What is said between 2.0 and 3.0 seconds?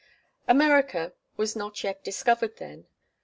discovered then.